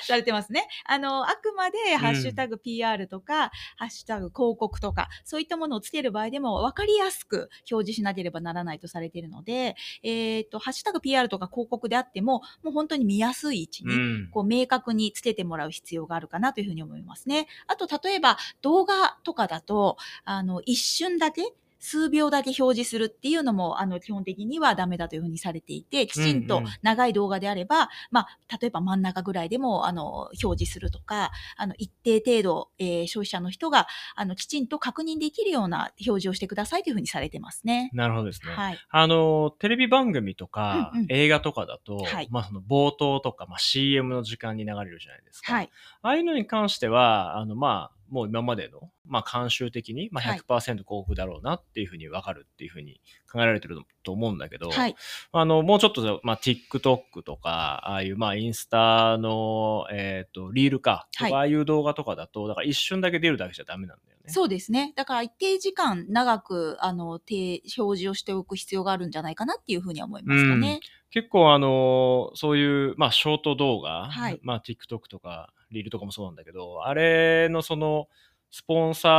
[0.04, 0.68] されてますね。
[0.86, 5.44] あの、あくまで、ハッシュタグ PR とか、ハッシュタグ広告とか、そうい。
[5.46, 8.80] ったものをつける場合でも、分かりやすく表示しなければならない。
[8.80, 9.22] とされてい。
[9.22, 13.58] るので、えっ、と、ハッシュタグ PR とか広告であっても、もう本当に見やすい。
[13.58, 17.46] 位置に、うんこう明確につけてもらう必要があるかなとというふうに思いますね。
[17.68, 21.44] あと、例えば動画とかだと、あの、一瞬だけ、
[21.80, 37.90] 数秒だけ表示するっていうのも、あの、基本的にはダメだというふうにされていて、きちんとうんうん長い動画であれば、まあ、例えば真ん中ぐらいでも、あの、表示するとか、あの、一定程度、えー消費者の人が、あの、きちんと確認できるような表示をしてくださいというふうにされてますね。
[37.94, 38.52] なるほどですね。
[38.52, 38.78] はい。
[38.90, 45.54] あの、テレビ番組とか、うんうん映画とかだと、はいまあその冒頭とか、まあ CM の時間に流れるじゃないですか。
[45.54, 45.70] はい。
[46.02, 54.96] ああいうのに関しては、あの、まあ、もう今までの、まあ、慣習的に、まあ、100%広告だろうなっていうふうに分かるっていうふうに考えられてると思うんだけど、はい。
[55.32, 64.32] あの、もうちょっと、まあ、TikTok とか、ああいう、まあ、インスタの、えっ、と、リールか、とかはいああいう動画とかだと、だから一瞬だけ出るだけじゃダメなんだよね。
[64.32, 64.94] そうですね。
[64.96, 70.80] だから一定時間長く、あの、て表示をしておく必要があるんじゃないかなっていうふうには思いますかね。
[71.10, 78.08] 結構あのそういう、まあ、ショート動画、はいまあ、TikTok とか、リールとかもそうなんだけど、あれのその、
[78.50, 79.10] スポンサ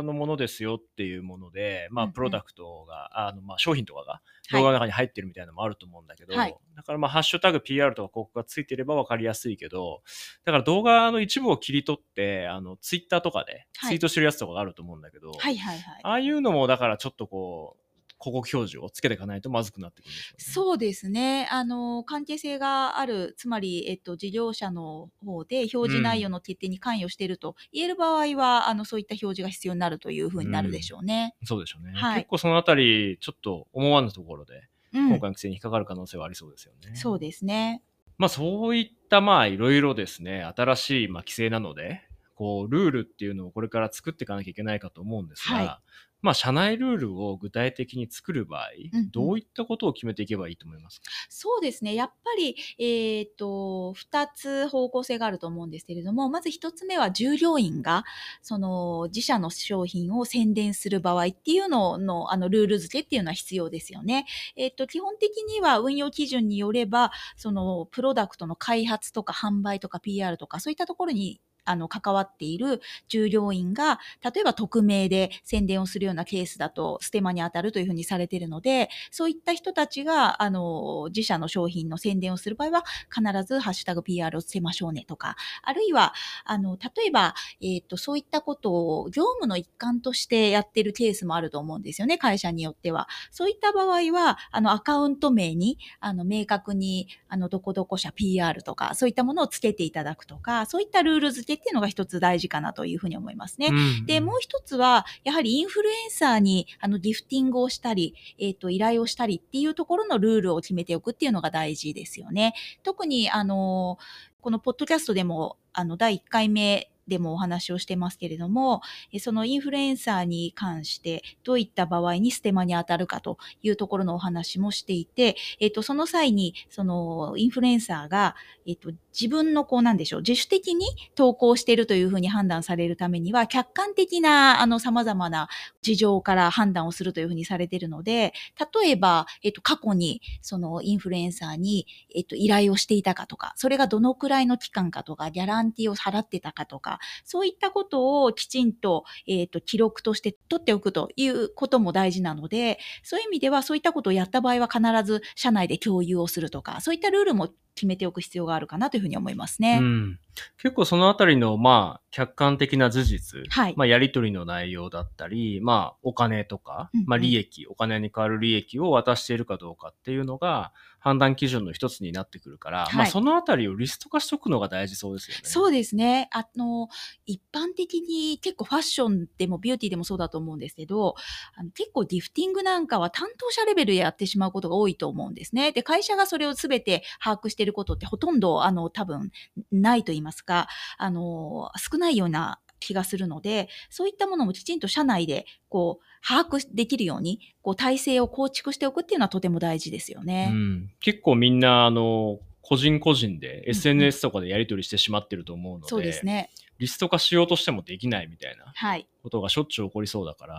[0.00, 2.14] ーのものですよっていうもので、まあ、うんうん。
[2.14, 4.12] プロダクトが、あの、まあ、商品とかが
[4.48, 4.62] はい。
[4.62, 10.02] 動画の中に入ってるみたいなのもあると思うんだけど、はいだからまあ、ハッシュタグ PR とか広告がついてれば分かりやすいけど、
[10.44, 13.90] だから動画の一部を切り取って、あの、ツイッターとかではい。
[13.90, 15.58] ツイートしてるやつとかがあると思うんだけど、はい。
[16.04, 17.85] ああいうのも、だからちょっとこう、
[18.26, 20.52] 広告表示をつけていかないとまずくなってくるんでしょうね。
[20.52, 21.48] そうですね。
[21.50, 31.36] あの、関係性がある、つまり、えっと、事業者の方で表示内容の決定に関与していると言える場合は、あの、そういった表示が必要になるというふうになるでしょうね。
[31.44, 31.92] そうでしょうね。
[31.94, 34.62] はい結構そのあたり、ちょっと思わぬところで、
[34.92, 35.08] うん。
[35.08, 36.96] 今回の規制に引っかかる可能性はありそうですよね。
[36.96, 37.82] そうですね。
[38.18, 42.02] まあそういったまあいろいろですね、新しいまあ規制なので、
[42.34, 45.78] こう、ルールっていうのをこれから作っていかなきゃいけないかと思うんですが、はい
[46.26, 51.06] まあ社内ルールを具体的に作る場合、うんうんどういったことを決めていけばいいと思いますか？
[51.28, 51.94] そうですね。
[51.94, 58.04] やっぱり、えっ、と、二つ方向性があると思うんですけれども、まず一つ目は従業員が、
[58.42, 64.26] その、自社の商品を宣伝する場合っていうのの、あの、ルール付けっていうのは必要ですよね。
[64.56, 93.08] えっ、と、基本的には運用基準によれば、その、プロダクトの開発とか販売とか PR とか、そういったところに、あの、関わっている従業員が、例えば匿名で宣伝をするようなケースだと、ステマに当たるというふうにされているので、そういった人たちが、あの、自社の商品の宣伝をする場合は、必ずハッシュタグ PR をつけましょうねとか、あるいは、あの、例えば、えっ、と、そういったことを業務の一環としてやってるケースもあると思うんですよね、会社によっては。
[93.30, 103.68] そういった場合は、あの、アカウント名に、あの、明確に、あの、どこどこ社 PR とか、そういったものをつけていただくとか、そういったルール付けっていうのが一つ大事かなというふうに思いますね。
[103.70, 112.54] うんで、もう一つは、やはりインフルエンサーに、あの、ギフティングをしたり、えっ、と、依頼をしたりっていうところのルールを決めておくっていうのが大事ですよね。
[112.82, 113.98] 特に、あの、
[114.40, 118.82] このポッドキャストでも、あの、第1回目でもお話をしてますけれども、
[119.20, 128.34] そのインフルエンサーに関して、どういった場合にステマに当たるかというところのお話もしていて、えっ、と、その際に、その、インフルエンサーが、
[128.66, 135.48] えっ、と、自分のこうなんでしょう、自主的に投稿しているというふうに判断されるためには、客観的な、あの、様々な
[135.82, 138.34] 事情から判断をするというふうにされているので、
[138.82, 159.78] 例えば、えっと、過去に、そのインフルエンサーに、えっと、依頼をしていたかとか、それがどのくらいの期間かとか、ギャランティーを払ってたかとか、そういったことをきちんと、えっと、記録として取っておくということも大事なので、そういう意味では、そういったことをやった場合は必ず社内で共有をするとか、そういったルールも決めておく必要があるかなというふうに思いますね。
[159.80, 160.18] うん、
[160.60, 170.72] 結構そのあたりの、まあ、客観的な事実、はいまあ、やり取りの内容だったり、まあ、お金とかうんうん、まあ、利益、お金に代わる利益を渡しているかどうかっていうのが、
[171.06, 175.42] 判断基準の一つになってくるから、はいまあ、そのあたりをリスト化しとくのが大事そうですよね。
[175.44, 176.28] そうですね。
[176.32, 176.88] あの、
[177.26, 181.14] 一般的に結構ファッションでもビューティーでもそうだと思うんですけど、
[181.54, 185.70] あの結構ギフティングなんかは担当者レベルでやってしまうことが多いと思うんですね。
[185.70, 189.30] で、会社がそれを全て把握していることってほとんど、あの、多分
[189.70, 200.50] ないと言いますか、あの、少ないような気がするので、そういったものもきちんと社内で、こう、把握できるように、こう、体制を構築しておくっていうのはとても大事ですよね。
[200.52, 206.50] うん、結構みんな、あの、個人個人でうん SNS とかでやり取りしてしまってると思うので、そうですね。
[206.78, 209.06] リスト化しようとしてもできないみたいなはい。
[209.22, 210.54] ことがしょっちゅう起こりそうだから、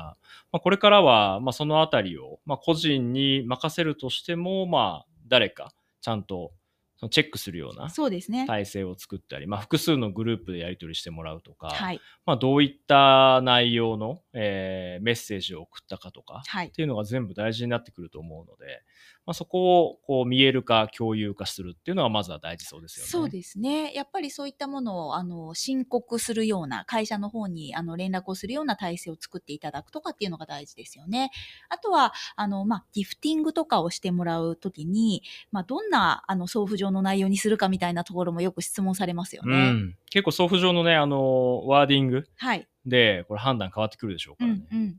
[0.51, 6.51] まあ、これからは、まあ、そのあたりを、まあ、個人に任せるとしても、まあ、誰かちゃんと
[6.99, 8.45] そのチェックするようなそうですね。
[8.47, 12.01] 体制を作ったり、まあ、複数のグループでやり取りしてもらうとか、はい。
[12.25, 16.71] まあ、どういった内容の、えーメッセージを送ったかとか、はいっ。
[16.71, 18.83] ていうのが全部大事になってくると思うので、
[19.27, 23.09] まあ、そこをこう見える化、共有化するっていうのはまずは大事そうですよね。
[23.11, 23.93] そうですね。
[23.93, 31.31] やっぱりそういったものをあの申告するような会社の方にあの連絡をするような体制を作っていただくとかっていうのが大事ですよね。
[31.67, 39.71] あとはあのまあギフティングとかをしてもらうときにまあどんなあの送付状の内容にするかみたいなところもよく質問されますようね。
[39.71, 42.65] ん、結構送付上のね、あの、ワーディングはい。
[42.85, 44.59] で、これ判断変わってくるでしょうかうらね。
[44.59, 44.97] んうん。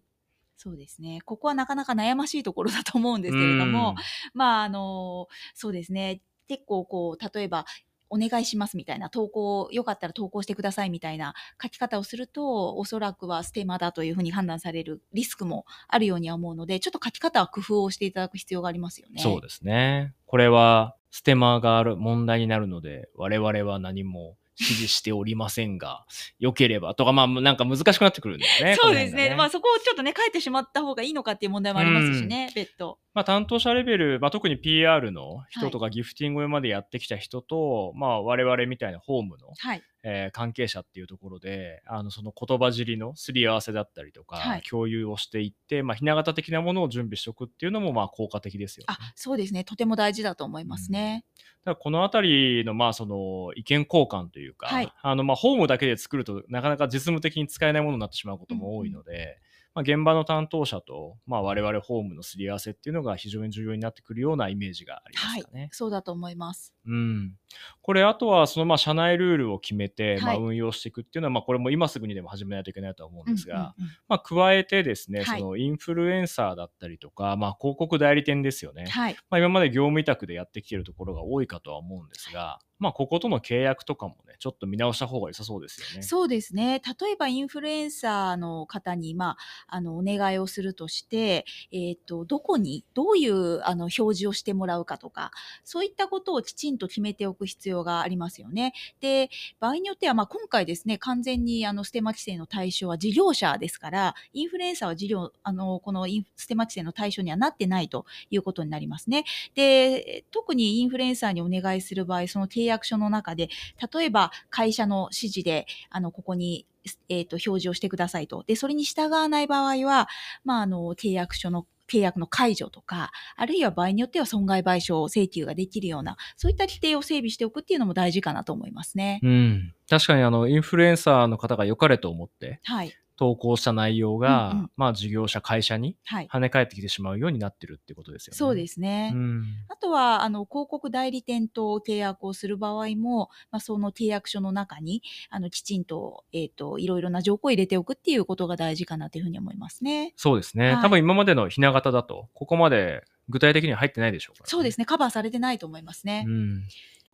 [0.59, 1.21] そうですね。
[1.25, 3.95] ここはなかなか悩ましいところだと思うんですけれども、
[4.35, 6.21] まあ、あの、そうですね。
[6.49, 7.65] 結構こう、例えば、
[8.11, 19.21] お願いしますみたいな投稿、よかったら投稿してくださいみたいな書き方をすると、おそらくはステマだというふうに判断されるリスクもあるようには思うので、ちょっと書き方は工夫をしていただく必要がありますよね。
[19.21, 20.15] そうですね。
[20.25, 26.05] これは、ステマがある問題になるので、我々は何も指示しておりませんが、
[26.39, 28.77] 良ければとか、まあなんか難しくなってくるんですね。
[28.81, 29.31] そうですね。
[29.31, 32.99] ねまあそこをちょっとね、書いてしまった方がいいのかっていう問題もありますしね、別途。
[33.19, 49.65] まあ担当者レベル、まあ特に PR の人とかギフティングまでやってきた人と、はい、まあ我々みたいなホームの、はい、えー、関係者っていうところで、あのその言葉尻のすり合わせだったりとか、はい、共有をしていって、まあひな形的なものを準備しておくっていうのもまあ効果的ですよ、ね、あ、そうですね。
[49.65, 51.25] とても大事だと思いますね。
[51.67, 51.73] うん。
[51.73, 59.41] だこの辺りのまあその意見交換というか、はい、あのまあホームだけで作るとなかなか実務的に使えないものになってしまうことも多いので、
[59.75, 65.61] まあ、現場の担当者と、まあ、我々ホームのすり合わせっていうのが非常に重要になってくるようなイメージがありますかね。
[65.61, 66.75] はい、そうだと思います。
[66.87, 67.35] うん、
[67.83, 73.75] これあとはそのまあ社内ルールを決めて、まあ、運用していくっていうのは、まあ、これも今すぐにでも始めないといけないとは思うんですが、
[74.09, 86.03] まあ、加えてですね、そのインフルエンサーだったりとか、まあ、広告代理店ですよね、はい、まあ、今まで業務委託でやってきてるところが多いかとは思うんですが、まあ、こことの契約とかもね、ちょっと見直した方が良さそうですよね。
[86.03, 86.81] そうですね。
[87.01, 95.33] 例えばインフルエンサーの方に、まあ、あの、お願いをするとして、えっ、ー、と、どこに、どういう、あの、表示をしてもらうかとか、
[95.65, 98.75] そういったことをきちんと決めておく必要がありますよね。
[99.01, 109.25] で、場合によっては、まあ、今回ですね、完全に、あの、ステマ規制の対象は事業者ですから、インフルエンサーは事業、あの、このステマ規制の対象にはなってないということになりますね。
[109.57, 113.49] で、特にインフルエンサーにお願いする場合、その契約書の中で、
[113.93, 116.67] 例えば会社の指示で、あの、ここに
[117.09, 118.45] えっ、ー、と、表示をしてくださいと。
[118.47, 120.09] で、それに従わない場合は、
[120.45, 129.21] まあ、あの、契約書の契約の解除とか、あるいは場合によっては損害賠償請求ができるような、そういった規定を整備しておくっていうのも大事かなと思いますね。
[129.23, 129.75] うん。
[129.89, 132.93] 確かにあの、インフルエンサーの方が良かれと思って、はい。
[133.19, 138.37] 投稿した内容が、うんうん、まあ事業者、会社に跳ね返ってきてしまうようになってるってことですよね。
[138.37, 139.11] そうですね。
[139.13, 150.13] うん、あとは、あの、広告代理店と契約をする場合も、まあその契約書の中に、あの、きちんと、えっ、ー、と、いろいろな条項を入れておくっていうことが大事かなというふうに思いますね。
[150.15, 150.75] そうですね。
[150.75, 154.87] はい、多分今までのひな形だと、ここまで具体的には入ってないでしょうか、ね、そうですね。
[154.87, 156.25] カバーされてないと思いますね。
[156.29, 156.63] うん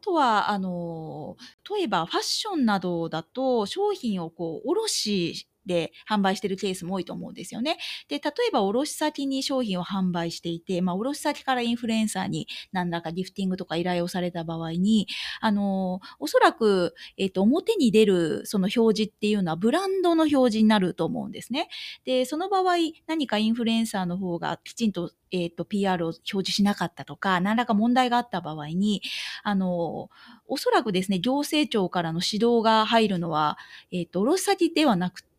[0.05, 1.39] とは、あの、
[1.79, 4.93] 例えばファッションなどだと商品をこう、卸
[5.35, 7.79] しで販売してるケースも多いと思うんですよね。
[8.09, 15.07] で、例えば卸先に商品を販売していて、まあ、卸先からインフルエンサーに何らかギフティングとか依頼をされた場合に、
[15.41, 21.69] あの、おそらく、えっ、と、表に出るその表示っていうのはブランドの表示になると思うんですね。
[22.05, 29.03] で、その場合、何かインフルエンサーの方がきちんとえっ、と、PR を表示しなかったとか、何らか問題があった場合に、
[29.43, 30.09] あの、
[30.47, 33.59] おそらくですね、行政庁からの指導が入るのは、
[33.91, 35.34] えっ、ー、と、卸先ではなくて、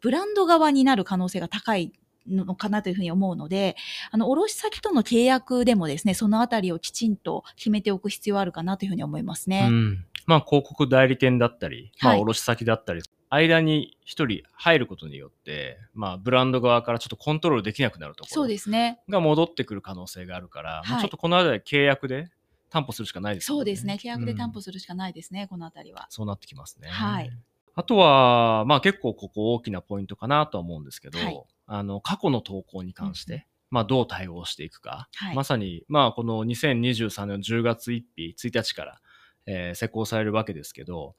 [0.00, 1.92] ブランド側になる可能性が高い
[2.26, 3.76] のかなというふうに思うので、
[4.10, 9.66] あの、卸先との契約でもですね、そのあたりをきちんと決めておく必要あるかなというふうに思いますね。
[9.68, 10.04] うん。
[10.26, 22.30] まあ、広告代理店だったり、まあ、卸先だったり、間に一人入ることによって、まあ、ブランド側からちょっとコントロールできなくなるところそうですねが戻ってくる可能性があるから、はい、ちょっとこの辺り契約で
[22.70, 23.46] 担保するしかないですね。
[23.46, 23.98] そうですね。
[24.02, 26.06] 契約で担保するしかないですね、うん、この辺りは。
[26.10, 26.88] そうなってきますね。
[26.88, 27.30] はい。
[27.78, 35.08] あとは、まあ結構ここ大きなポイントかなとは思うんですけど、はい、あの、過去の投稿に関して、うん、まあどう対応していくか。
[35.14, 39.00] はい、まさに、まあこの2023年10月1日、1日から、
[39.46, 41.14] えー、施行されるわけですけど、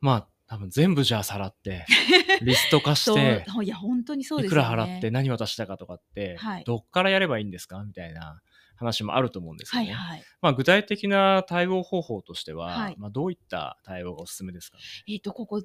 [0.00, 1.86] まあ多分全部じゃあさらって、
[2.42, 7.84] リスト化して、いや、本当にそうです、ね、いくら払って何渡したかとかって、はい、どっからやればいいんですか？
[7.84, 8.40] みたいな
[8.74, 15.62] 話もあると思うんですけど、ね、はいはい、まあ、具体的な対応方法としては、はい、まあ、どういった対応がおすすめですか、えっ、と、ここ、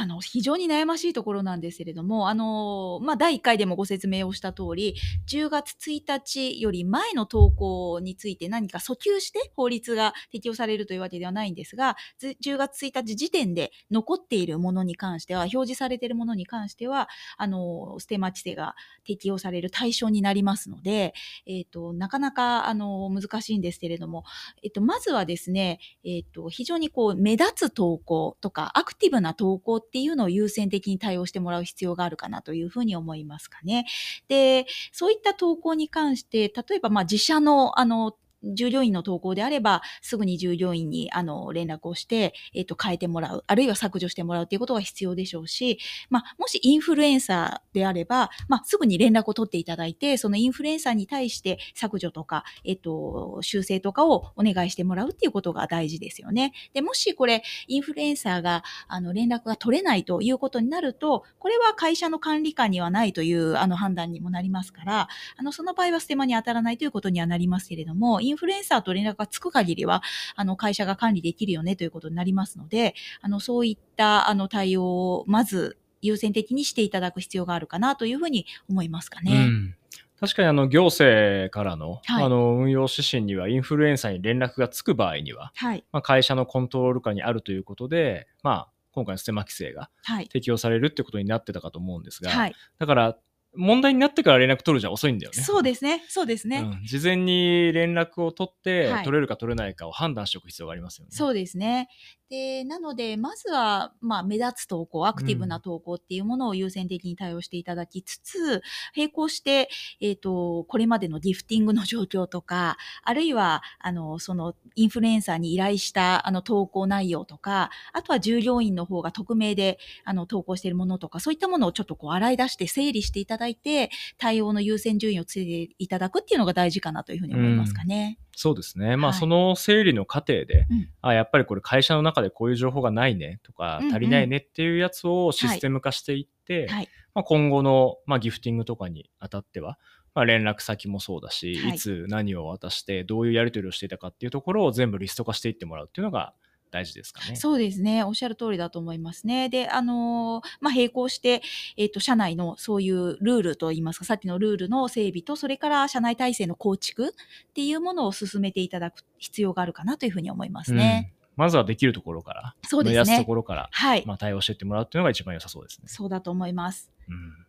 [0.00, 4.94] あの、非常に悩ましいところなんですけれども、あの、まあ、第1回でもご説明をした通り、
[5.28, 21.12] 10月1日より前の投稿について何か訴求して法律が適用されるというわけではないんですが、10月1日時点で残っているものに関しては、表示されているものに関しては、あの、ステマ規制が適用される対象になりますので、
[21.44, 24.24] え、ー、と、なかなか、あの、難しいんですけれども、
[24.62, 33.86] え、ー、と、まずはですね、えっ、ー、と、非常にこう、目立つ投稿とか、アクティブな投稿ってっていうのを優先的に対応してもらう必要があるかなというふうに思いますかね。
[34.28, 56.52] で、そういった投稿に関して、例えばまあ自社のあの従業員の投稿であれば、すぐに従業員に、あの、連絡をして、えっ、と、変えてもらう、あるいは削除してもらうっていうことが必要でしょうし、まあ、もしインフルエンサーであれば、まあ、すぐに連絡を取っていただいて、そのインフルエンサーに対して削除とか、えっ、と、修正とかをお願いしてもらうっていうことが大事ですよね。
[56.72, 70.02] で、もしこれ、インフルエンサーが、あの、連絡が取れないということになると、これは会社の管理下にはないという、あの、判断にもなりますから、あの、その場合はステマに当たらないということにはなりますけれども、ンフルエンサーと連絡がつく限りは、
[70.36, 79.32] あの、会社が管理できるよねということになりますので、あの、そういった、あの、対応を、まず、優先的にしていただく必要があるかなというふうに思いますかね。
[79.32, 79.76] うん。
[80.18, 85.84] 確かにあの行政からの,、あの運用指針にはインフルエンサーに連絡がつく場合には、はい。
[85.92, 89.90] まあ、会社のコントロール下にあるということで、まあ、今回のステマ規制が
[90.30, 93.16] 適用されるってことになってたかと思うんですが、はい、だから
[93.54, 95.42] 問題になってから連絡取るじゃ遅いんだよね。
[95.42, 96.04] そうですね。
[96.08, 96.58] そうですね。
[96.58, 101.10] うん、事前に連絡を取って、取れるか取れないかを判断しておく必要がありますよね。
[101.12, 101.88] そうですね。
[102.30, 108.60] で、なので、まずは、まあ、目立つ投稿、アクティブな投稿っていうものを優先的に対応していただきつつ、うん、
[108.96, 109.68] 並行して、
[110.00, 128.18] えっ、ー、と、これまでのギフティングの状況とか、あるいは、あの、その、インフルエンサーに依頼した、あの、投稿内容とか、あとは従業員の方が匿名で、あの、投稿しているものとか、そういったものをちょっとこう、洗い出して整理していただいて、対応の優先順位をつけていただくっていうのが大事かなというふうに思いますかね。
[128.22, 128.96] うんそうですね。
[128.96, 139.78] まあ、その整理の過程で、うん、あ、やっぱりこれ会社の中でこういう情報がないねとか、足りないねっていうやつをシステム化していって、はい、まあ、今後の、まあ、ギフティングとかにあたっては、
[140.14, 146.32] まあ、連絡先もそうだし、はい、いつ何を渡して、どういうやり取りをしていたかっていうところを全部リスト化していってもらうっていうのが、
[146.70, 147.36] 大事ですかね。
[147.36, 148.04] そうですね。
[148.04, 149.48] おっしゃる通りだと思いますね。
[149.48, 151.42] で、あのー、まあ、並行して、
[151.76, 161.10] えっ、ー、と、社内のそういうルールといいますか、さっきのルールの整備と、それから社内体制の構築っていうものを進めていただく必要があるかなというふうに思いますね。
[161.14, 162.96] うんまずはできるところから、そうですね。
[162.98, 164.04] やすところから、はい。
[164.04, 165.84] まあ、対応していってもらうっていうのが一番良さそうですね。
[165.86, 166.90] そうだと思います。
[167.08, 167.46] うん。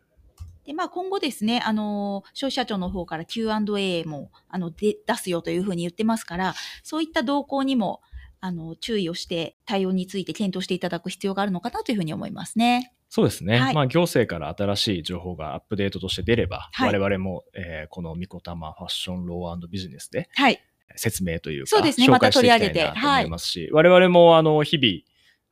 [0.64, 8.00] で、まあ、今後ですね、あの、消費者庁の方から Q&A も、あの、で、出すよというふうに言ってますから、そういった動向にも、
[8.42, 12.92] あの、注意をして対応について検討していただく必要があるのかなというふうに思いますね。
[13.08, 13.58] そうですね。
[13.58, 20.60] はい、まあ、行政から新しい情報がアップデートとして出れば、はい、我々も、えー、このみこたまファッションロービジネスで、はい、
[20.96, 25.02] 説明というか、そうですね、紹介していきたいなと思いますし、ま、我々も、あの、日々、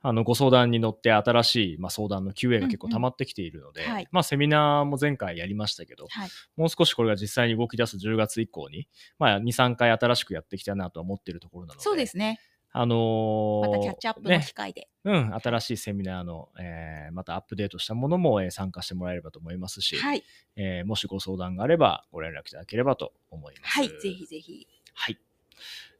[0.03, 8.87] あの、ご相談に乗って新しい、まあ、相談の QA が結構溜まってきているので、うんうんはい、まあ、セミナーも前回やりましたけど、はい、もう少しこれが実際に動き出す10月以降に、
[9.19, 12.39] まあ、2、3回新しくやっていきたいなと思っているところなので、そうですね。
[12.73, 14.81] あのー、またキャッチアップの機会で。
[14.81, 20.23] ね、うん、新しいセミナーの、えー、またアップデートしたものも、えー、参加してもらえればと思いますし、はい
[20.55, 23.71] えー、もしご相談があればご連絡いただければと思います。
[23.71, 24.67] はい、ぜひぜひ。
[24.93, 25.17] はい。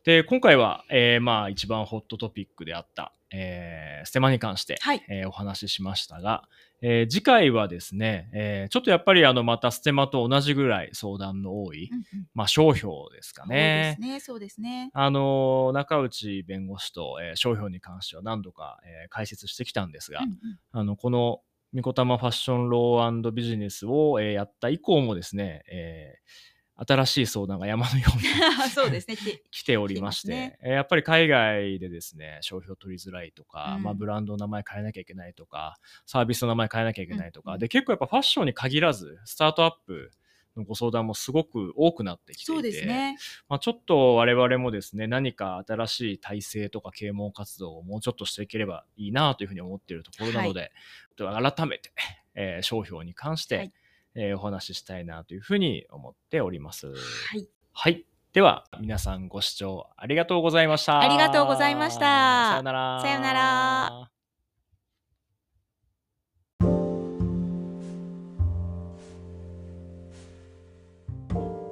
[0.03, 6.43] で、今回は、えー、まあ一番ホットトピックであった、えー、ステマに関して、はいえー、お話ししましたが、
[6.81, 12.03] えー、次回はですね、えー、ちょっとやっぱりあのまたステマと同じぐらい相談の多い、うんうん、
[12.33, 13.95] まあ、商標ですかね。
[13.97, 14.89] そうですね、そうですね。
[14.93, 20.37] あの中内弁護士と、えー、商標に関しては何度か、えー、解説してきたんですが、うんうん、
[20.71, 21.41] あのこの
[21.73, 26.50] みこたまファッションロービジネスを、えー、やった以降もですね、えー
[26.87, 28.23] 新しい相談が山のように
[28.73, 29.15] そうですね。
[29.51, 40.11] 来ておりまして、ね、やっぱり海外でですね商標取りづらいとか、うん、まあ、ブランドの名前変えなきゃいけないとかサービスの名前変えなきゃいけないとか、うん、で結構やっぱファッションに限らずスタートアップ
[40.57, 43.17] のご相談もすごく多くなってきていて、ね、
[43.47, 50.71] まあ、ちょっと我々もですね何か新しい体制とか啓蒙活動をもうちょっとしていければいいなというふうに思っているところなので、
[51.19, 51.91] はい、改めて、
[52.35, 53.73] えー、商標に関して、はい
[54.15, 56.87] えー、お話ししたいなというふうに思っております。
[56.87, 56.93] は
[57.37, 57.47] い。
[57.73, 58.05] はい。
[58.33, 60.99] では、皆さんご視聴ありがとうございました。
[60.99, 62.51] ありがとうございました。
[62.51, 63.01] さよなら。
[63.01, 64.11] さよなら。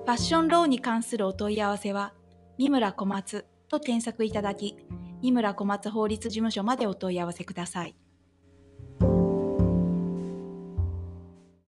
[0.09, 2.13] ファッションローに関するお問い合わせは、
[2.57, 4.75] 三村小松と検索いただき、
[5.21, 7.95] 三村小松法律事務所までお問い合わせください。